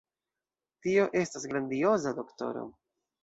[0.85, 2.65] Tio estas grandioza, doktoro!